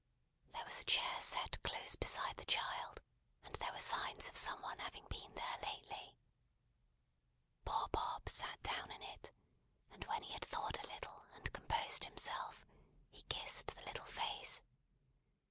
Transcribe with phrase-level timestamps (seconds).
[0.51, 3.03] There was a chair set close beside the child,
[3.43, 6.17] and there were signs of some one having been there, lately.
[7.65, 9.31] Poor Bob sat down in it,
[9.91, 12.65] and when he had thought a little and composed himself,
[13.11, 14.63] he kissed the little face.